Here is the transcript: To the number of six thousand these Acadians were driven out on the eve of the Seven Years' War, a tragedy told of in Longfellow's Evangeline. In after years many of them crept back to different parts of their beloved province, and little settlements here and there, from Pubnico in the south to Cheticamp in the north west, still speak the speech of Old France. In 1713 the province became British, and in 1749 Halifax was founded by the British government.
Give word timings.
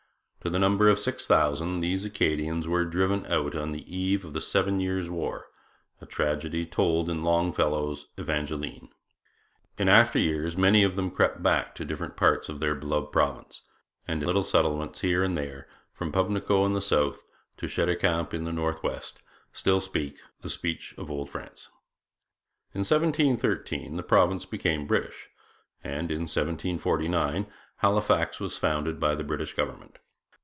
To 0.43 0.49
the 0.49 0.57
number 0.57 0.89
of 0.89 0.97
six 0.97 1.27
thousand 1.27 1.81
these 1.81 2.03
Acadians 2.03 2.67
were 2.67 2.83
driven 2.83 3.27
out 3.27 3.53
on 3.53 3.73
the 3.73 3.95
eve 3.95 4.25
of 4.25 4.33
the 4.33 4.41
Seven 4.41 4.79
Years' 4.79 5.07
War, 5.07 5.45
a 6.01 6.07
tragedy 6.07 6.65
told 6.65 7.11
of 7.11 7.15
in 7.15 7.23
Longfellow's 7.23 8.07
Evangeline. 8.17 8.89
In 9.77 9.87
after 9.87 10.17
years 10.17 10.57
many 10.57 10.81
of 10.81 10.95
them 10.95 11.11
crept 11.11 11.43
back 11.43 11.75
to 11.75 11.85
different 11.85 12.17
parts 12.17 12.49
of 12.49 12.59
their 12.59 12.73
beloved 12.73 13.11
province, 13.11 13.61
and 14.07 14.25
little 14.25 14.41
settlements 14.43 15.01
here 15.01 15.23
and 15.23 15.37
there, 15.37 15.67
from 15.93 16.11
Pubnico 16.11 16.65
in 16.65 16.73
the 16.73 16.81
south 16.81 17.23
to 17.57 17.67
Cheticamp 17.67 18.33
in 18.33 18.43
the 18.43 18.51
north 18.51 18.81
west, 18.81 19.21
still 19.53 19.79
speak 19.79 20.21
the 20.41 20.49
speech 20.49 20.95
of 20.97 21.11
Old 21.11 21.29
France. 21.29 21.69
In 22.73 22.79
1713 22.79 23.95
the 23.95 24.01
province 24.01 24.45
became 24.47 24.87
British, 24.87 25.29
and 25.83 26.09
in 26.09 26.21
1749 26.21 27.45
Halifax 27.75 28.39
was 28.39 28.57
founded 28.57 28.99
by 28.99 29.13
the 29.13 29.23
British 29.23 29.53
government. 29.53 29.99